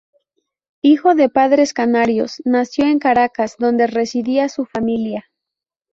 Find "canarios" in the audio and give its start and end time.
1.75-2.41